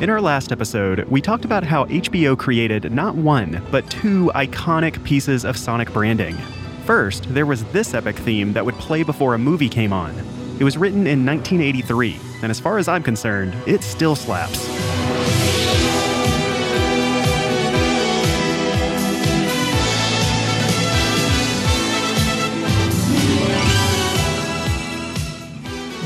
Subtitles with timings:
[0.00, 5.02] In our last episode, we talked about how HBO created not one, but two iconic
[5.02, 6.36] pieces of sonic branding.
[6.84, 10.14] First, there was this epic theme that would play before a movie came on.
[10.60, 14.87] It was written in 1983, and as far as I'm concerned, it still slaps.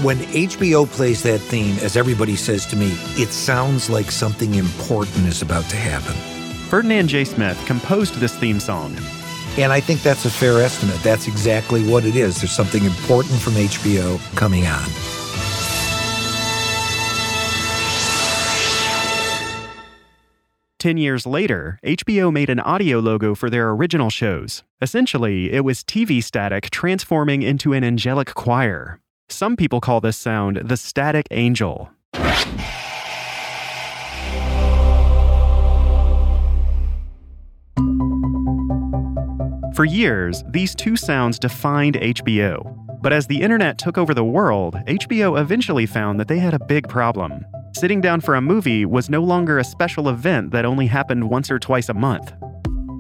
[0.03, 5.29] When HBO plays that theme, as everybody says to me, it sounds like something important
[5.29, 6.15] is about to happen.
[6.69, 8.97] Ferdinand Jay Smith composed this theme song.
[9.59, 11.01] And I think that's a fair estimate.
[11.05, 12.41] That's exactly what it is.
[12.41, 14.83] There's something important from HBO coming on.
[20.81, 24.65] Ten years later, HBO made an audio logo for their original shows.
[24.81, 28.99] Essentially, it was TV static transforming into an angelic choir.
[29.29, 31.91] Some people call this sound the static angel.
[39.75, 42.79] For years, these two sounds defined HBO.
[43.01, 46.65] But as the internet took over the world, HBO eventually found that they had a
[46.67, 47.45] big problem.
[47.75, 51.51] Sitting down for a movie was no longer a special event that only happened once
[51.51, 52.33] or twice a month.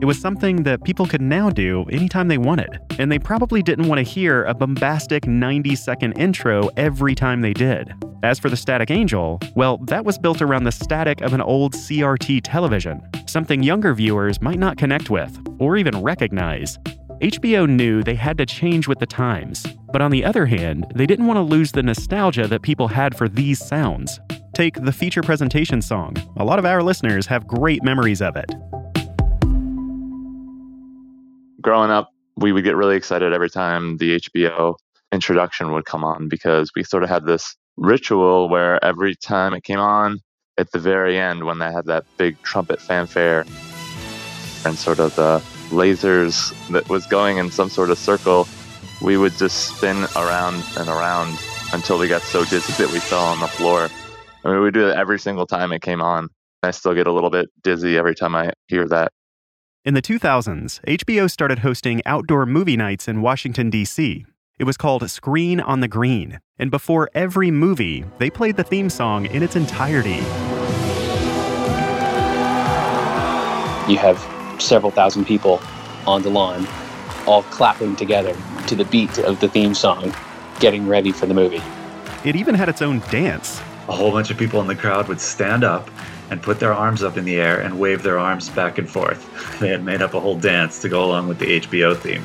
[0.02, 3.86] It was something that people could now do anytime they wanted, and they probably didn't
[3.86, 7.92] want to hear a bombastic 90 second intro every time they did.
[8.24, 11.74] As for the Static Angel, well, that was built around the static of an old
[11.74, 16.78] CRT television, something younger viewers might not connect with or even recognize.
[17.20, 21.06] HBO knew they had to change with the times, but on the other hand, they
[21.06, 24.18] didn't want to lose the nostalgia that people had for these sounds.
[24.52, 26.16] Take the feature presentation song.
[26.38, 28.52] A lot of our listeners have great memories of it
[31.62, 34.74] growing up, we would get really excited every time the HBO
[35.12, 39.62] introduction would come on because we sort of had this ritual where every time it
[39.62, 40.18] came on,
[40.58, 43.40] at the very end, when they had that big trumpet fanfare
[44.64, 48.46] and sort of the lasers that was going in some sort of circle,
[49.00, 51.38] we would just spin around and around
[51.72, 53.88] until we got so dizzy that we fell on the floor.
[54.44, 56.28] I mean, we do it every single time it came on.
[56.62, 59.12] I still get a little bit dizzy every time I hear that.
[59.84, 64.24] In the 2000s, HBO started hosting outdoor movie nights in Washington, D.C.
[64.56, 68.88] It was called Screen on the Green, and before every movie, they played the theme
[68.88, 70.18] song in its entirety.
[73.90, 74.24] You have
[74.62, 75.60] several thousand people
[76.06, 76.68] on the lawn,
[77.26, 78.36] all clapping together
[78.68, 80.14] to the beat of the theme song,
[80.60, 81.62] getting ready for the movie.
[82.24, 83.58] It even had its own dance.
[83.88, 85.90] A whole bunch of people in the crowd would stand up
[86.32, 89.28] and put their arms up in the air and wave their arms back and forth.
[89.60, 92.22] They had made up a whole dance to go along with the HBO theme.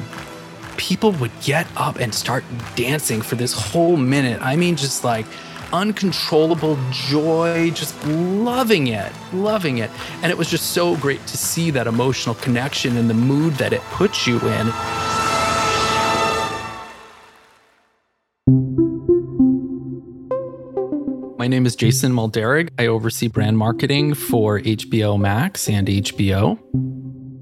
[0.78, 2.44] People would get up and start
[2.76, 4.42] dancing for this whole minute.
[4.42, 5.26] I mean, just like
[5.74, 9.92] uncontrollable joy, just loving it, loving it.
[10.24, 13.74] And it was just so great to see that emotional connection and the mood that
[13.74, 14.72] it puts you in.
[21.48, 22.72] My name is Jason Mulderig.
[22.78, 26.60] I oversee brand marketing for HBO Max and HBO.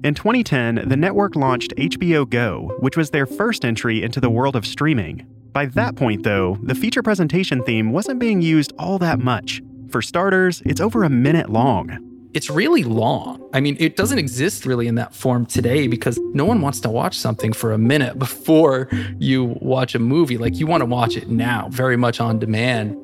[0.04, 4.54] In 2010, the network launched HBO Go, which was their first entry into the world
[4.54, 5.26] of streaming.
[5.50, 9.60] By that point, though, the feature presentation theme wasn't being used all that much.
[9.90, 11.98] For starters, it's over a minute long.
[12.32, 13.50] It's really long.
[13.52, 16.88] I mean, it doesn't exist really in that form today because no one wants to
[16.88, 20.38] watch something for a minute before you watch a movie.
[20.38, 22.96] Like, you want to watch it now, very much on demand.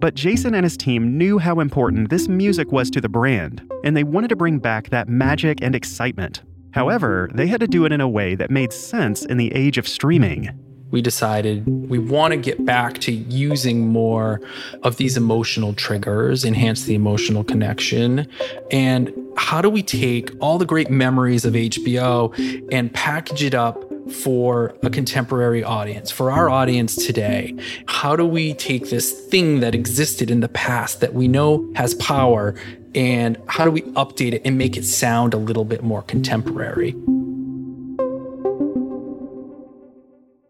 [0.00, 3.96] But Jason and his team knew how important this music was to the brand, and
[3.96, 6.42] they wanted to bring back that magic and excitement.
[6.72, 9.76] However, they had to do it in a way that made sense in the age
[9.76, 10.50] of streaming.
[10.90, 14.40] We decided we want to get back to using more
[14.84, 18.26] of these emotional triggers, enhance the emotional connection.
[18.70, 22.32] And how do we take all the great memories of HBO
[22.72, 27.54] and package it up for a contemporary audience, for our audience today?
[27.86, 31.94] How do we take this thing that existed in the past that we know has
[31.94, 32.54] power
[32.94, 36.94] and how do we update it and make it sound a little bit more contemporary?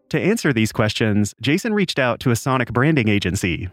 [0.09, 3.69] To answer these questions, Jason reached out to a sonic branding agency.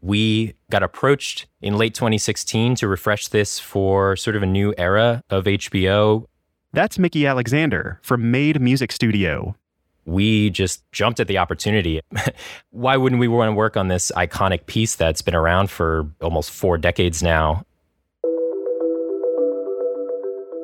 [0.00, 5.22] We got approached in late 2016 to refresh this for sort of a new era
[5.30, 6.26] of HBO.
[6.72, 9.56] That's Mickey Alexander from Made Music Studio.
[10.04, 12.00] We just jumped at the opportunity.
[12.70, 16.50] Why wouldn't we want to work on this iconic piece that's been around for almost
[16.50, 17.64] four decades now?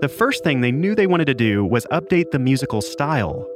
[0.00, 3.48] The first thing they knew they wanted to do was update the musical style.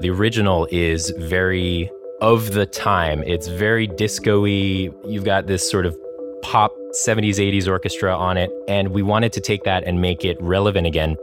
[0.00, 1.90] The original is very
[2.20, 3.22] of the time.
[3.24, 4.90] It's very disco-y.
[5.06, 5.96] You've got this sort of
[6.42, 10.36] pop 70s 80s orchestra on it and we wanted to take that and make it
[10.40, 11.16] relevant again.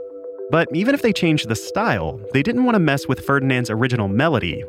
[0.52, 4.10] But even if they changed the style, they didn't want to mess with Ferdinand's original
[4.10, 4.66] melody.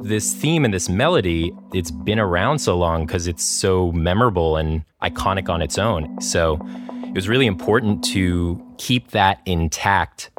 [0.00, 4.82] This theme and this melody, it's been around so long because it's so memorable and
[5.02, 6.18] iconic on its own.
[6.22, 6.58] So
[7.04, 10.30] it was really important to keep that intact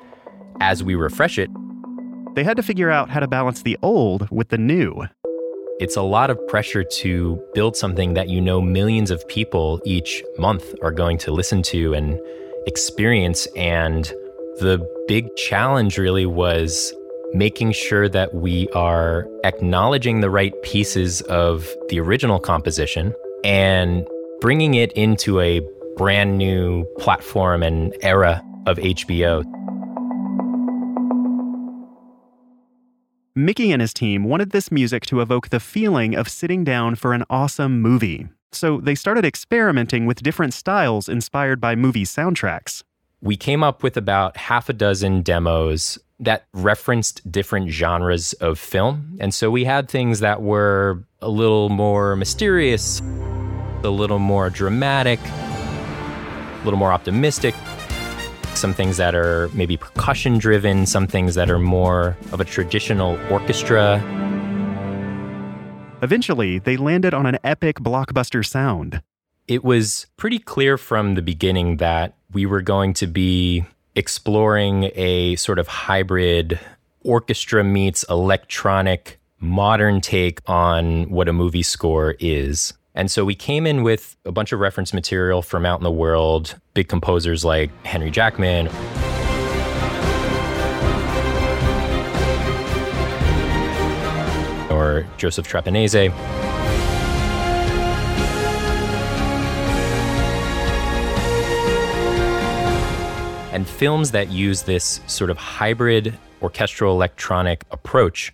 [0.60, 1.52] as we refresh it.
[2.34, 5.06] They had to figure out how to balance the old with the new.
[5.80, 10.24] It's a lot of pressure to build something that you know millions of people each
[10.40, 12.20] month are going to listen to and
[12.66, 13.46] experience.
[13.56, 14.12] And
[14.59, 16.94] the big challenge really was
[17.33, 23.13] making sure that we are acknowledging the right pieces of the original composition
[23.44, 24.07] and
[24.39, 25.61] bringing it into a
[25.97, 29.44] brand new platform and era of HBO.
[33.35, 37.13] Mickey and his team wanted this music to evoke the feeling of sitting down for
[37.13, 38.27] an awesome movie.
[38.51, 42.83] So they started experimenting with different styles inspired by movie soundtracks.
[43.24, 49.16] We came up with about half a dozen demos that referenced different genres of film.
[49.18, 55.22] And so we had things that were a little more mysterious, a little more dramatic,
[55.22, 57.56] a little more optimistic,
[58.56, 63.18] some things that are maybe percussion driven, some things that are more of a traditional
[63.31, 64.04] orchestra.
[66.02, 69.02] Eventually, they landed on an epic blockbuster sound.
[69.48, 73.63] It was pretty clear from the beginning that we were going to be
[73.95, 76.59] exploring a sort of hybrid
[77.01, 82.74] orchestra meets electronic modern take on what a movie score is.
[82.95, 85.91] And so we came in with a bunch of reference material from out in the
[85.91, 88.68] world, big composers like Henry Jackman.
[94.71, 95.95] Or Joseph Trapanese.
[103.63, 108.33] And films that use this sort of hybrid orchestral electronic approach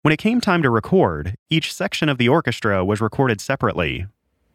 [0.00, 4.06] when it came time to record, each section of the orchestra was recorded separately.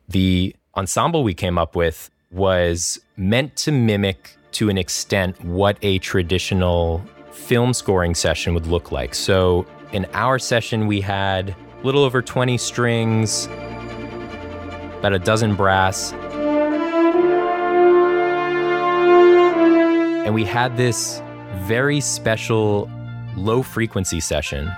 [0.10, 6.00] The ensemble we came up with was meant to mimic, to an extent, what a
[6.00, 9.14] traditional film scoring session would look like.
[9.14, 16.12] So, in our session, we had a little over 20 strings, about a dozen brass.
[20.26, 21.22] And we had this
[21.60, 22.90] very special
[23.38, 24.72] low frequency session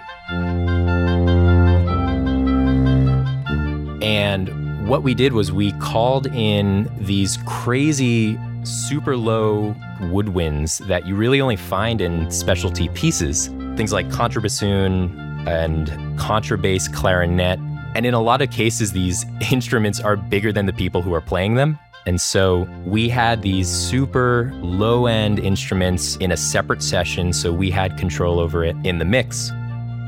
[4.02, 11.16] and what we did was we called in these crazy, super low woodwinds that you
[11.16, 13.48] really only find in specialty pieces.
[13.76, 15.88] Things like contrabassoon and
[16.20, 17.60] contrabass clarinet.
[17.96, 21.22] And in a lot of cases, these instruments are bigger than the people who are
[21.22, 21.80] playing them.
[22.08, 27.70] And so we had these super low end instruments in a separate session, so we
[27.70, 29.52] had control over it in the mix.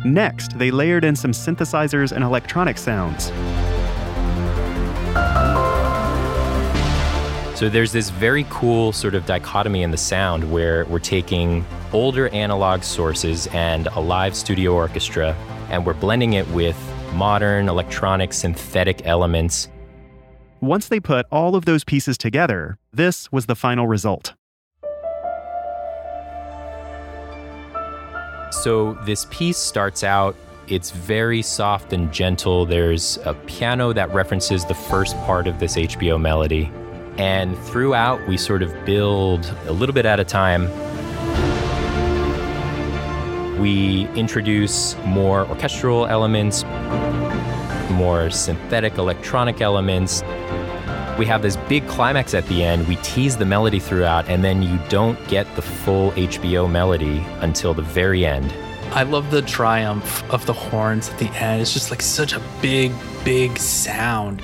[0.05, 3.25] Next, they layered in some synthesizers and electronic sounds.
[7.59, 12.29] So there's this very cool sort of dichotomy in the sound where we're taking older
[12.29, 15.35] analog sources and a live studio orchestra,
[15.69, 16.77] and we're blending it with
[17.13, 19.67] modern electronic synthetic elements.
[20.61, 24.33] Once they put all of those pieces together, this was the final result.
[28.51, 30.35] So this piece starts out,
[30.67, 32.65] it's very soft and gentle.
[32.65, 36.69] There's a piano that references the first part of this HBO melody.
[37.17, 40.67] And throughout, we sort of build a little bit at a time.
[43.59, 46.63] We introduce more orchestral elements,
[47.99, 50.23] more synthetic electronic elements,
[51.17, 52.87] we have this big climax at the end.
[52.87, 57.73] We tease the melody throughout, and then you don't get the full HBO melody until
[57.73, 58.53] the very end.
[58.93, 61.61] I love the triumph of the horns at the end.
[61.61, 62.93] It's just like such a big,
[63.25, 64.41] big sound.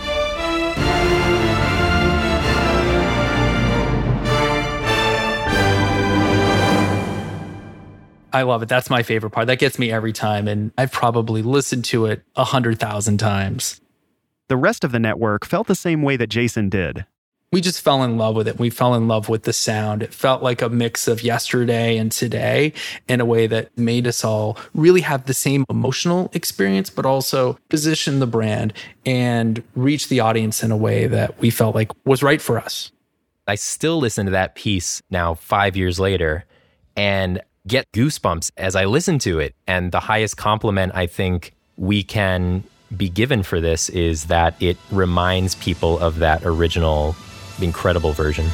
[8.35, 8.69] I love it.
[8.69, 9.47] That's my favorite part.
[9.47, 10.47] That gets me every time.
[10.47, 13.79] And I've probably listened to it a hundred thousand times.
[14.47, 17.05] The rest of the network felt the same way that Jason did
[17.55, 18.59] we just fell in love with it.
[18.59, 20.03] We fell in love with the sound.
[20.03, 22.73] It felt like a mix of yesterday and today
[23.07, 27.57] in a way that made us all really have the same emotional experience, but also
[27.69, 28.73] position the brand
[29.05, 32.91] and reach the audience in a way that we felt like was right for us.
[33.47, 36.43] I still listen to that piece now, five years later,
[36.97, 39.55] and get goosebumps as I listen to it.
[39.67, 42.63] And the highest compliment I think we can
[42.95, 47.15] be given for this is that it reminds people of that original
[47.61, 48.45] incredible version.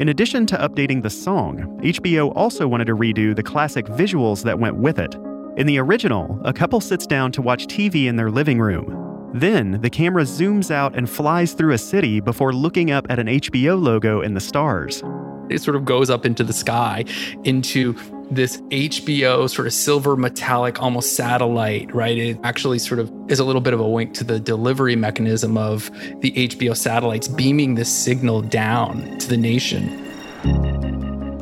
[0.00, 4.60] In addition to updating the song, HBO also wanted to redo the classic visuals that
[4.60, 5.16] went with it.
[5.56, 9.07] In the original, a couple sits down to watch TV in their living room.
[9.34, 13.26] Then, the camera zooms out and flies through a city before looking up at an
[13.26, 15.02] HBO logo in the stars.
[15.50, 17.04] It sort of goes up into the sky,
[17.44, 17.94] into
[18.30, 22.16] this HBO sort of silver metallic, almost satellite, right?
[22.16, 25.56] It actually sort of is a little bit of a wink to the delivery mechanism
[25.56, 30.04] of the HBO satellites beaming this signal down to the nation.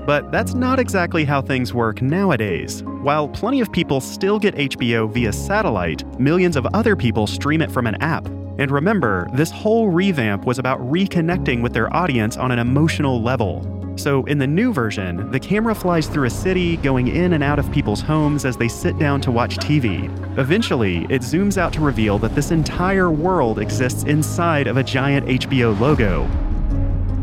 [0.06, 2.84] But that's not exactly how things work nowadays.
[3.06, 7.70] While plenty of people still get HBO via satellite, millions of other people stream it
[7.70, 8.26] from an app.
[8.58, 13.94] And remember, this whole revamp was about reconnecting with their audience on an emotional level.
[13.94, 17.60] So, in the new version, the camera flies through a city, going in and out
[17.60, 20.06] of people's homes as they sit down to watch TV.
[20.36, 25.28] Eventually, it zooms out to reveal that this entire world exists inside of a giant
[25.28, 26.28] HBO logo.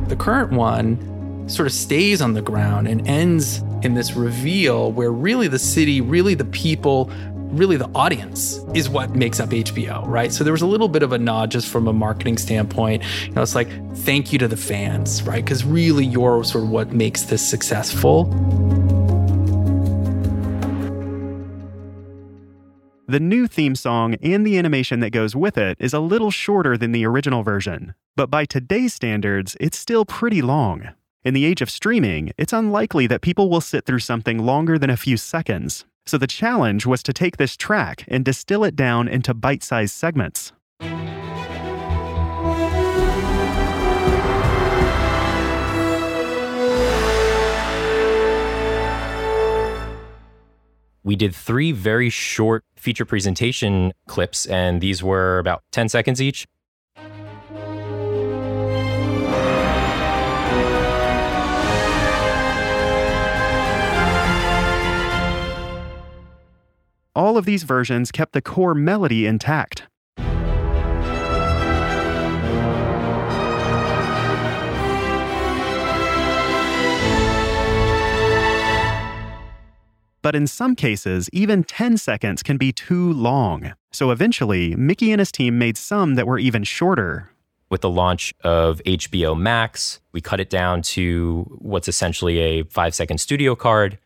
[0.08, 5.12] The current one sort of stays on the ground and ends in this reveal where
[5.12, 7.12] really the city, really the people,
[7.52, 10.32] really the audience is what makes up HBO, right?
[10.32, 13.04] So there was a little bit of a nod just from a marketing standpoint.
[13.28, 15.44] You know, it's like thank you to the fans, right?
[15.44, 18.26] Because really you're sort of what makes this successful.
[23.06, 26.78] The new theme song and the animation that goes with it is a little shorter
[26.78, 30.90] than the original version, but by today's standards, it's still pretty long.
[31.24, 34.90] In the age of streaming, it's unlikely that people will sit through something longer than
[34.90, 39.08] a few seconds, so the challenge was to take this track and distill it down
[39.08, 40.52] into bite sized segments.
[51.06, 56.46] We did three very short feature presentation clips, and these were about 10 seconds each.
[67.16, 69.84] All of these versions kept the core melody intact.
[80.24, 83.74] But in some cases, even 10 seconds can be too long.
[83.92, 87.30] So eventually, Mickey and his team made some that were even shorter.
[87.70, 92.96] With the launch of HBO Max, we cut it down to what's essentially a five
[92.96, 94.00] second studio card.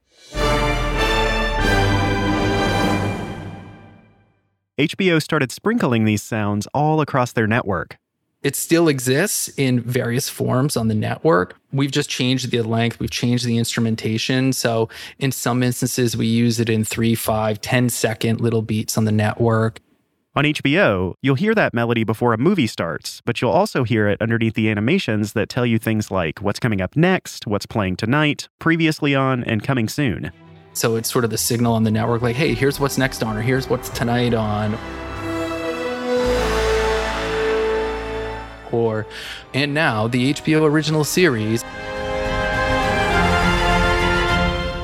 [4.77, 7.97] HBO started sprinkling these sounds all across their network.
[8.43, 11.57] It still exists in various forms on the network.
[11.73, 14.53] We've just changed the length, we've changed the instrumentation.
[14.53, 19.05] So in some instances, we use it in three, five, 10 second little beats on
[19.05, 19.79] the network.
[20.35, 24.21] On HBO, you'll hear that melody before a movie starts, but you'll also hear it
[24.21, 28.47] underneath the animations that tell you things like what's coming up next, what's playing tonight,
[28.59, 30.31] previously on, and coming soon.
[30.77, 33.35] So it's sort of the signal on the network like, hey, here's what's next on,
[33.35, 34.75] or here's what's tonight on.
[38.71, 39.07] Or,
[39.55, 41.63] and now the HBO original series.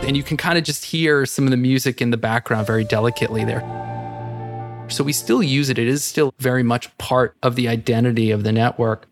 [0.07, 2.83] And you can kind of just hear some of the music in the background very
[2.83, 3.61] delicately there.
[4.89, 5.77] So we still use it.
[5.77, 9.07] It is still very much part of the identity of the network.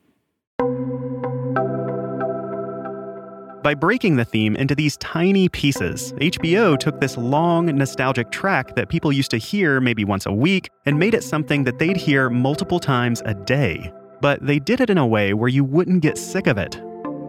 [3.63, 8.89] By breaking the theme into these tiny pieces, HBO took this long, nostalgic track that
[8.89, 12.27] people used to hear maybe once a week and made it something that they'd hear
[12.27, 13.93] multiple times a day.
[14.19, 16.81] But they did it in a way where you wouldn't get sick of it.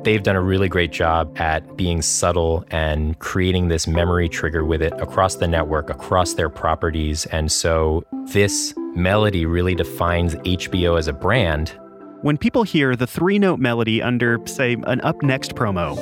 [0.05, 4.81] They've done a really great job at being subtle and creating this memory trigger with
[4.81, 7.27] it across the network, across their properties.
[7.27, 11.79] And so this melody really defines HBO as a brand
[12.23, 15.97] when people hear the three note melody under, say, an Up Next promo.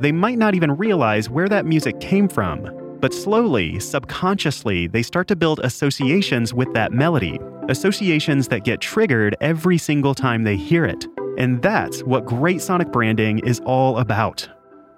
[0.00, 5.28] They might not even realize where that music came from, but slowly, subconsciously, they start
[5.28, 10.84] to build associations with that melody, associations that get triggered every single time they hear
[10.84, 11.06] it.
[11.38, 14.48] And that's what great sonic branding is all about.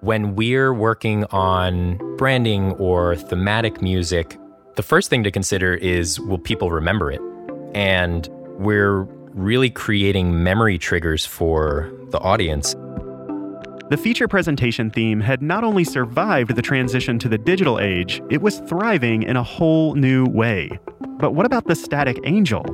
[0.00, 4.37] When we're working on branding or thematic music,
[4.75, 7.20] the first thing to consider is will people remember it?
[7.75, 9.02] And we're
[9.34, 12.75] really creating memory triggers for the audience.
[13.88, 18.42] The feature presentation theme had not only survived the transition to the digital age, it
[18.42, 20.80] was thriving in a whole new way.
[21.18, 22.64] But what about the static angel?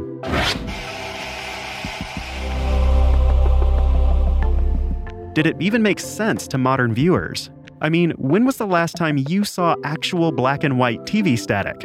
[5.35, 7.51] Did it even make sense to modern viewers?
[7.81, 11.85] I mean, when was the last time you saw actual black and white TV static?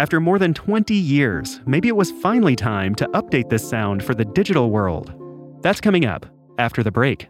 [0.00, 4.14] After more than 20 years, maybe it was finally time to update this sound for
[4.14, 5.12] the digital world.
[5.60, 6.24] That's coming up
[6.58, 7.28] after the break.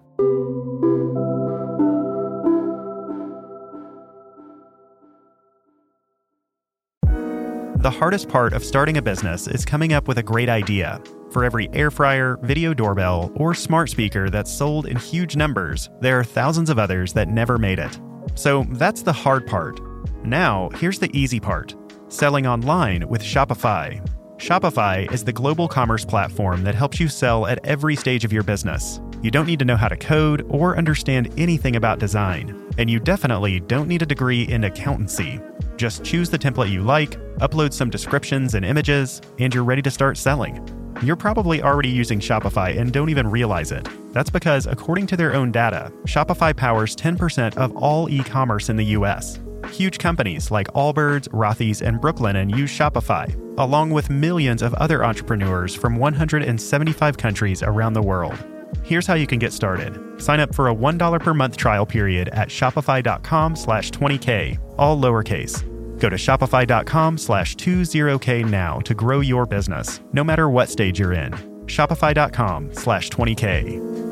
[7.83, 11.03] The hardest part of starting a business is coming up with a great idea.
[11.33, 16.21] For every air fryer, video doorbell, or smart speaker that's sold in huge numbers, there
[16.21, 17.99] are thousands of others that never made it.
[18.37, 19.81] So that's the hard part.
[20.25, 21.75] Now, here's the easy part
[22.11, 24.05] selling online with Shopify.
[24.37, 28.43] Shopify is the global commerce platform that helps you sell at every stage of your
[28.43, 29.01] business.
[29.23, 32.99] You don't need to know how to code or understand anything about design, and you
[32.99, 35.41] definitely don't need a degree in accountancy.
[35.77, 39.91] Just choose the template you like, upload some descriptions and images, and you're ready to
[39.91, 40.67] start selling.
[41.03, 43.89] You're probably already using Shopify and don't even realize it.
[44.13, 48.77] That's because, according to their own data, Shopify powers 10% of all e commerce in
[48.77, 49.39] the US.
[49.69, 55.75] Huge companies like Allbirds, Rothy's, and Brooklinen use Shopify, along with millions of other entrepreneurs
[55.75, 58.37] from 175 countries around the world.
[58.83, 60.21] Here's how you can get started.
[60.21, 65.63] Sign up for a $1 per month trial period at shopify.com slash 20k, all lowercase.
[66.01, 71.13] Go to shopify.com slash 20k now to grow your business, no matter what stage you're
[71.13, 71.33] in.
[71.67, 74.10] Shopify.com slash 20k.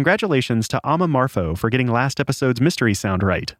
[0.00, 3.54] Congratulations to Ama Marfo for getting last episode's mystery sound right.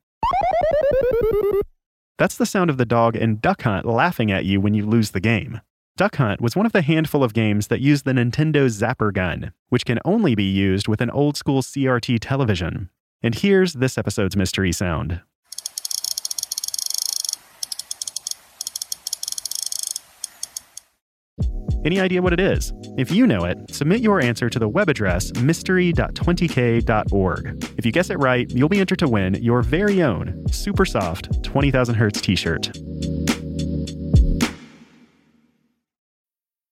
[2.16, 5.10] That's the sound of the dog in Duck Hunt laughing at you when you lose
[5.10, 5.60] the game.
[5.98, 9.52] Duck Hunt was one of the handful of games that used the Nintendo Zapper gun,
[9.68, 12.88] which can only be used with an old school CRT television.
[13.22, 15.20] And here's this episode's mystery sound.
[21.84, 22.74] Any idea what it is?
[22.98, 27.74] If you know it, submit your answer to the web address mystery.20k.org.
[27.78, 31.42] If you guess it right, you'll be entered to win your very own super soft
[31.42, 32.70] 20,000 Hertz t shirt.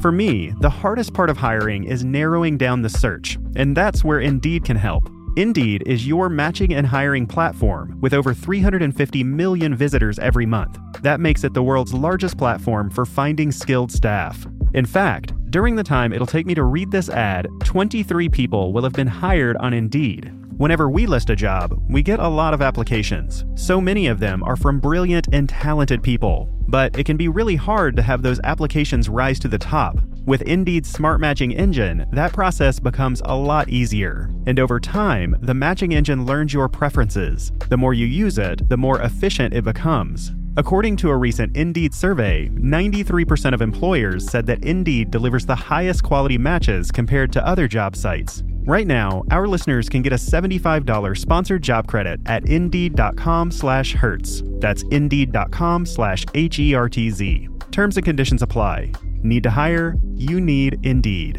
[0.00, 4.20] For me, the hardest part of hiring is narrowing down the search, and that's where
[4.20, 5.10] Indeed can help.
[5.36, 10.78] Indeed is your matching and hiring platform with over 350 million visitors every month.
[11.02, 14.46] That makes it the world's largest platform for finding skilled staff.
[14.72, 18.84] In fact, during the time it'll take me to read this ad, 23 people will
[18.84, 20.32] have been hired on Indeed.
[20.58, 23.44] Whenever we list a job, we get a lot of applications.
[23.54, 26.48] So many of them are from brilliant and talented people.
[26.66, 30.00] But it can be really hard to have those applications rise to the top.
[30.26, 34.30] With Indeed's smart matching engine, that process becomes a lot easier.
[34.46, 37.52] And over time, the matching engine learns your preferences.
[37.68, 40.32] The more you use it, the more efficient it becomes.
[40.56, 46.02] According to a recent Indeed survey, 93% of employers said that Indeed delivers the highest
[46.02, 48.42] quality matches compared to other job sites.
[48.68, 54.42] Right now, our listeners can get a $75 sponsored job credit at indeed.com slash hertz.
[54.58, 57.48] That's indeed.com slash H-E-R-T-Z.
[57.72, 58.92] Terms and conditions apply.
[59.22, 59.94] Need to hire?
[60.12, 61.38] You need Indeed.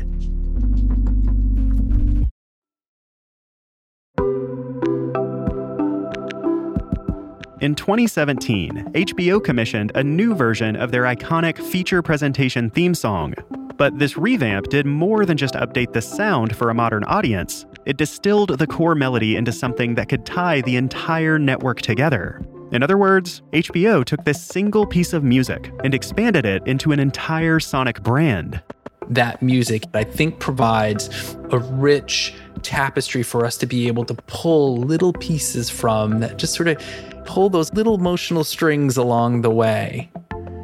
[7.62, 13.36] In 2017, HBO commissioned a new version of their iconic feature presentation theme song.
[13.80, 17.65] But this revamp did more than just update the sound for a modern audience.
[17.86, 22.42] It distilled the core melody into something that could tie the entire network together.
[22.74, 27.00] In other words, HBO took this single piece of music and expanded it into an
[27.00, 28.62] entire sonic brand.
[29.10, 34.76] That music, I think, provides a rich tapestry for us to be able to pull
[34.76, 36.84] little pieces from that just sort of
[37.26, 40.12] pull those little emotional strings along the way.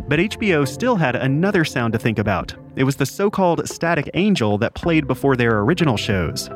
[0.10, 4.10] But HBO still had another sound to think about It was the so called Static
[4.14, 6.50] Angel that played before their original shows.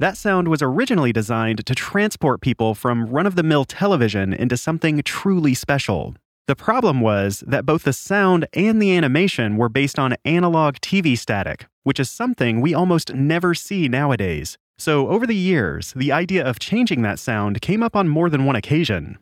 [0.00, 4.56] That sound was originally designed to transport people from run of the mill television into
[4.56, 6.14] something truly special.
[6.46, 11.18] The problem was that both the sound and the animation were based on analog TV
[11.18, 14.56] static, which is something we almost never see nowadays.
[14.78, 18.46] So, over the years, the idea of changing that sound came up on more than
[18.46, 19.18] one occasion.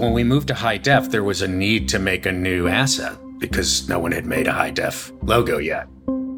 [0.00, 3.18] When we moved to high def, there was a need to make a new asset
[3.36, 5.88] because no one had made a high def logo yet.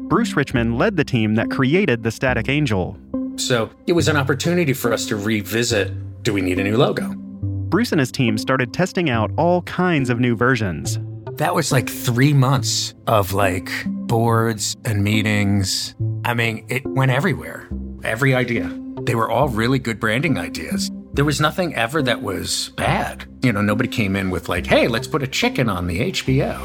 [0.09, 2.97] Bruce Richmond led the team that created the Static Angel.
[3.37, 7.13] So it was an opportunity for us to revisit do we need a new logo?
[7.15, 10.99] Bruce and his team started testing out all kinds of new versions.
[11.37, 15.95] That was like three months of like boards and meetings.
[16.25, 17.69] I mean, it went everywhere.
[18.03, 18.77] Every idea.
[19.03, 20.91] They were all really good branding ideas.
[21.13, 23.25] There was nothing ever that was bad.
[23.43, 26.57] You know, nobody came in with like, hey, let's put a chicken on the HBO.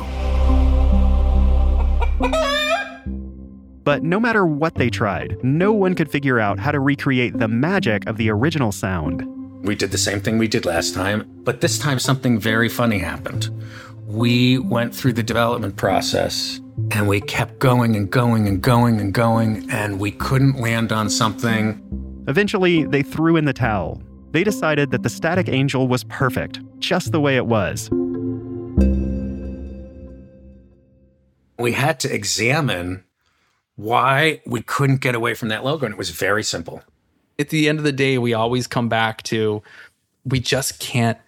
[3.84, 7.46] But no matter what they tried, no one could figure out how to recreate the
[7.46, 9.22] magic of the original sound.
[9.66, 12.98] We did the same thing we did last time, but this time something very funny
[12.98, 13.50] happened.
[14.06, 16.58] We went through the development process
[16.90, 21.11] and we kept going and going and going and going, and we couldn't land on
[21.11, 22.24] something.
[22.28, 24.02] Eventually, they threw in the towel.
[24.32, 27.90] They decided that the Static Angel was perfect, just the way it was.
[31.58, 33.04] We had to examine
[33.76, 35.86] why we couldn't get away from that logo.
[35.86, 36.82] And it was very simple.
[37.38, 39.62] At the end of the day, we always come back to
[40.24, 41.18] we just can't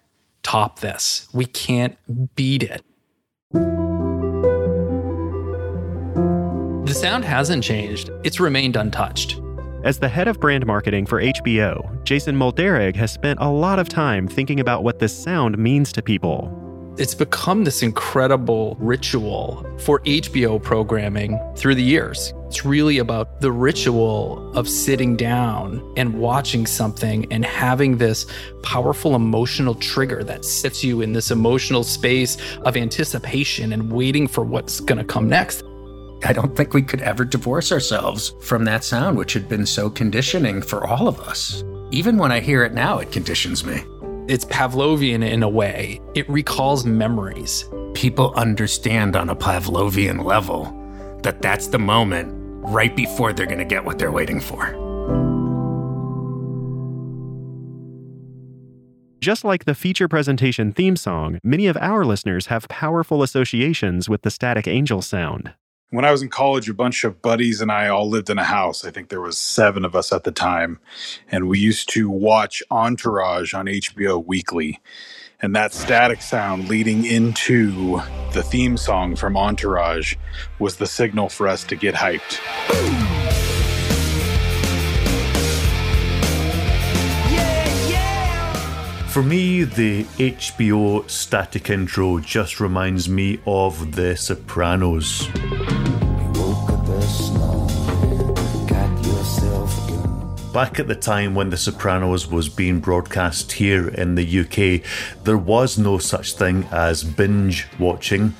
[0.43, 1.27] top this.
[1.33, 1.97] We can't
[2.35, 2.83] beat it.
[6.85, 9.39] The sound hasn't changed, it's remained untouched.
[9.83, 13.89] As the head of brand marketing for HBO, Jason Mulderig has spent a lot of
[13.89, 16.55] time thinking about what this sound means to people.
[16.99, 22.31] It's become this incredible ritual for HBO programming through the years.
[22.45, 28.27] It's really about the ritual of sitting down and watching something and having this
[28.61, 34.43] powerful emotional trigger that sets you in this emotional space of anticipation and waiting for
[34.43, 35.63] what's going to come next.
[36.23, 39.89] I don't think we could ever divorce ourselves from that sound, which had been so
[39.89, 41.63] conditioning for all of us.
[41.89, 43.83] Even when I hear it now, it conditions me.
[44.27, 47.67] It's Pavlovian in a way, it recalls memories.
[47.93, 50.65] People understand on a Pavlovian level
[51.23, 52.29] that that's the moment
[52.63, 54.77] right before they're going to get what they're waiting for.
[59.19, 64.21] Just like the feature presentation theme song, many of our listeners have powerful associations with
[64.21, 65.53] the Static Angel sound.
[65.91, 68.45] When I was in college, a bunch of buddies and I all lived in a
[68.45, 68.85] house.
[68.85, 70.79] I think there was seven of us at the time,
[71.29, 74.79] and we used to watch Entourage on HBO weekly.
[75.41, 77.99] And that static sound leading into
[78.31, 80.15] the theme song from Entourage
[80.59, 82.39] was the signal for us to get hyped.
[89.09, 95.27] For me, the HBO static intro just reminds me of The Sopranos.
[100.53, 104.83] Back at the time when The Sopranos was being broadcast here in the UK,
[105.23, 108.35] there was no such thing as binge watching.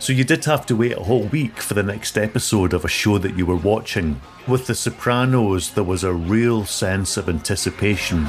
[0.00, 2.88] So you did have to wait a whole week for the next episode of a
[2.88, 4.20] show that you were watching.
[4.48, 8.26] With The Sopranos, there was a real sense of anticipation.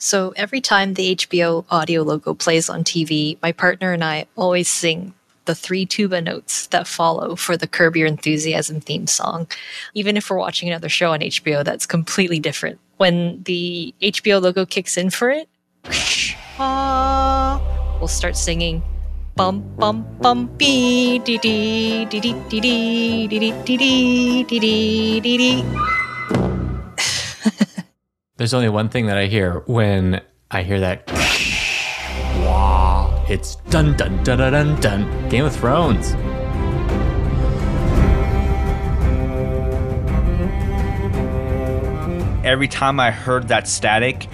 [0.00, 4.68] So every time the HBO audio logo plays on TV, my partner and I always
[4.68, 9.46] sing the three tuba notes that follow for the Curb Your Enthusiasm theme song.
[9.94, 12.78] Even if we're watching another show on HBO that's completely different.
[12.96, 15.48] When the HBO logo kicks in for it,
[16.58, 18.82] we'll start singing
[19.36, 25.64] bum bum bum dee dee dee dee dee dee dee dee dee dee dee dee
[28.36, 31.08] There's only one thing that I hear when I hear that.
[33.26, 35.28] It's dun dun dun dun dun dun.
[35.30, 36.12] Game of Thrones.
[42.44, 44.28] Every time I heard that static,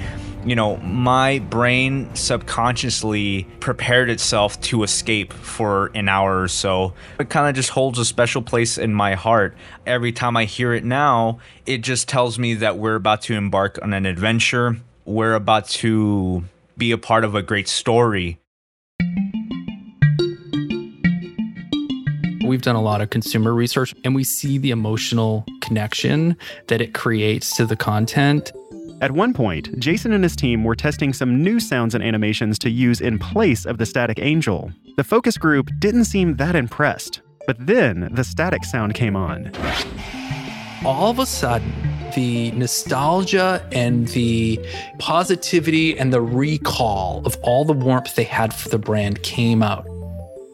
[0.44, 6.92] you know, my brain subconsciously prepared itself to escape for an hour or so.
[7.20, 9.56] It kind of just holds a special place in my heart.
[9.86, 13.78] Every time I hear it now, it just tells me that we're about to embark
[13.82, 14.78] on an adventure.
[15.04, 16.42] We're about to
[16.76, 18.39] be a part of a great story.
[22.50, 26.36] We've done a lot of consumer research and we see the emotional connection
[26.66, 28.50] that it creates to the content.
[29.00, 32.68] At one point, Jason and his team were testing some new sounds and animations to
[32.68, 34.72] use in place of the static angel.
[34.96, 39.52] The focus group didn't seem that impressed, but then the static sound came on.
[40.84, 41.72] All of a sudden,
[42.16, 44.58] the nostalgia and the
[44.98, 49.86] positivity and the recall of all the warmth they had for the brand came out.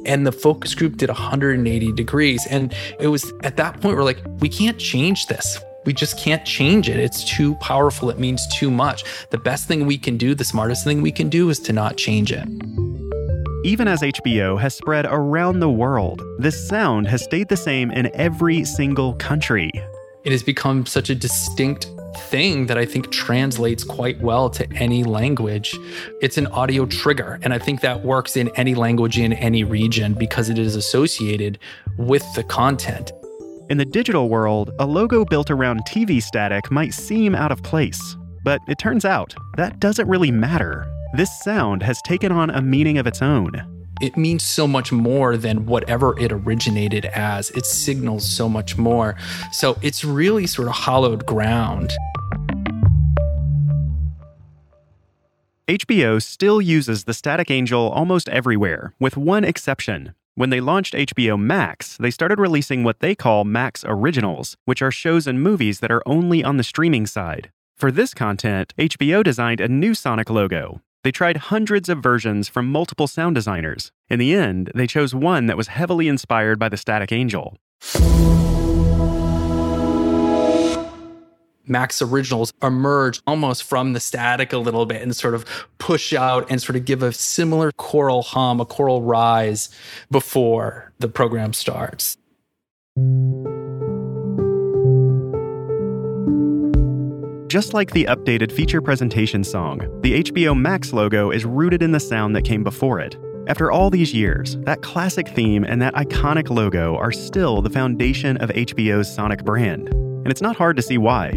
[0.07, 2.47] And the focus group did 180 degrees.
[2.49, 5.59] And it was at that point, we're like, we can't change this.
[5.85, 6.97] We just can't change it.
[6.97, 8.11] It's too powerful.
[8.11, 9.05] It means too much.
[9.31, 11.97] The best thing we can do, the smartest thing we can do is to not
[11.97, 12.49] change it.
[13.65, 18.15] Even as HBO has spread around the world, this sound has stayed the same in
[18.15, 19.71] every single country.
[20.25, 25.05] It has become such a distinct thing that I think translates quite well to any
[25.05, 25.77] language.
[26.21, 30.15] It's an audio trigger, and I think that works in any language in any region
[30.15, 31.59] because it is associated
[31.99, 33.13] with the content.
[33.69, 38.17] In the digital world, a logo built around TV static might seem out of place.
[38.45, 40.87] But it turns out that doesn't really matter.
[41.15, 43.76] This sound has taken on a meaning of its own.
[44.01, 47.51] It means so much more than whatever it originated as.
[47.53, 49.17] It signals so much more.
[49.53, 51.95] So it's really sort of hollowed ground.
[55.67, 60.15] HBO still uses the Static Angel almost everywhere, with one exception.
[60.35, 64.91] When they launched HBO Max, they started releasing what they call Max Originals, which are
[64.91, 67.51] shows and movies that are only on the streaming side.
[67.75, 70.83] For this content, HBO designed a new Sonic logo.
[71.07, 73.93] They tried hundreds of versions from multiple sound designers.
[74.09, 77.57] In the end, they chose one that was heavily inspired by the Static Angel.
[81.65, 85.45] Max originals emerge almost from the static a little bit and sort of
[85.79, 89.69] push out and sort of give a similar choral hum, a choral rise
[90.11, 92.17] before the program starts.
[97.57, 101.99] Just like the updated feature presentation song, the HBO Max logo is rooted in the
[101.99, 103.17] sound that came before it.
[103.47, 108.37] After all these years, that classic theme and that iconic logo are still the foundation
[108.43, 109.89] of HBO's Sonic brand.
[109.89, 111.31] And it's not hard to see why.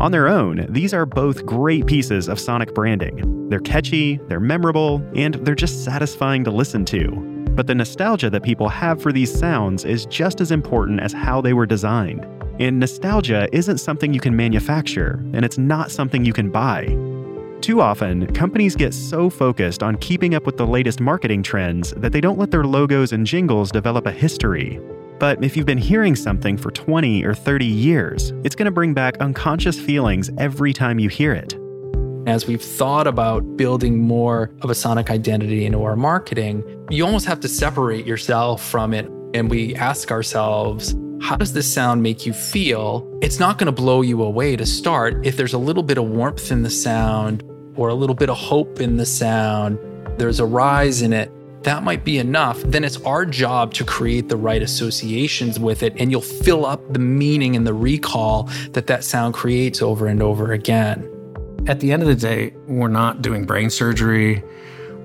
[0.00, 3.48] On their own, these are both great pieces of Sonic branding.
[3.48, 7.12] They're catchy, they're memorable, and they're just satisfying to listen to.
[7.54, 11.40] But the nostalgia that people have for these sounds is just as important as how
[11.40, 12.26] they were designed.
[12.60, 16.84] And nostalgia isn't something you can manufacture, and it's not something you can buy.
[17.62, 22.12] Too often, companies get so focused on keeping up with the latest marketing trends that
[22.12, 24.78] they don't let their logos and jingles develop a history.
[25.18, 28.92] But if you've been hearing something for 20 or 30 years, it's going to bring
[28.92, 31.58] back unconscious feelings every time you hear it.
[32.26, 37.24] As we've thought about building more of a sonic identity into our marketing, you almost
[37.24, 39.06] have to separate yourself from it.
[39.32, 43.06] And we ask ourselves, how does this sound make you feel?
[43.20, 45.24] It's not going to blow you away to start.
[45.24, 47.44] If there's a little bit of warmth in the sound
[47.76, 49.78] or a little bit of hope in the sound,
[50.18, 51.30] there's a rise in it,
[51.62, 52.60] that might be enough.
[52.62, 56.80] Then it's our job to create the right associations with it, and you'll fill up
[56.92, 61.06] the meaning and the recall that that sound creates over and over again.
[61.66, 64.42] At the end of the day, we're not doing brain surgery,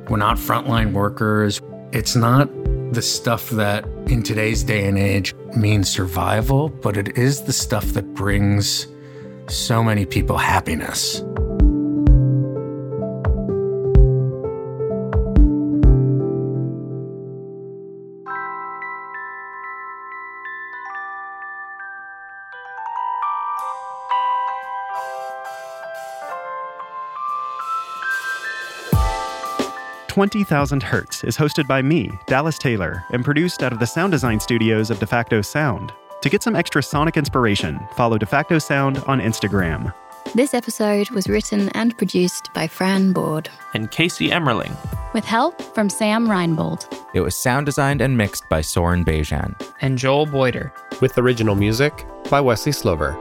[0.08, 1.62] we're not frontline workers.
[1.92, 2.50] It's not
[2.96, 7.84] the stuff that in today's day and age means survival, but it is the stuff
[7.88, 8.88] that brings
[9.48, 11.22] so many people happiness.
[30.16, 34.40] 20,000 Hertz is hosted by me, Dallas Taylor, and produced out of the sound design
[34.40, 35.92] studios of DeFacto Sound.
[36.22, 39.94] To get some extra sonic inspiration, follow DeFacto Sound on Instagram.
[40.34, 44.74] This episode was written and produced by Fran Board and Casey Emmerling,
[45.14, 46.88] with help from Sam Reinbold.
[47.14, 52.06] It was sound designed and mixed by Soren Begin and Joel Boyter, with original music
[52.30, 53.18] by Wesley Slover.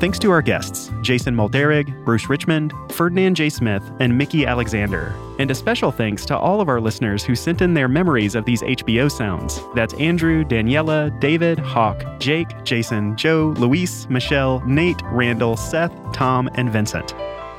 [0.00, 5.14] Thanks to our guests, Jason Mulderig, Bruce Richmond, Ferdinand Jay Smith, and Mickey Alexander.
[5.38, 8.44] And a special thanks to all of our listeners who sent in their memories of
[8.44, 9.60] these HBO sounds.
[9.74, 16.70] That's Andrew, Daniela, David, Hawk, Jake, Jason, Joe, Luis, Michelle, Nate, Randall, Seth, Tom, and
[16.70, 17.14] Vincent.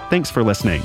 [0.10, 0.82] Thanks for listening.